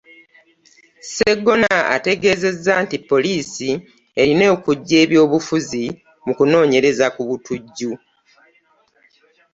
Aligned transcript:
Sseggona 1.05 1.75
ategeezezza 1.95 2.73
nti 2.83 2.97
poliisi 3.09 3.69
erina 4.21 4.45
okuggya 4.55 4.97
eby'obufuzi 5.03 5.83
mu 6.25 6.31
kunoonyereza 6.37 7.05
ku 7.15 7.21
butujju. 7.29 7.91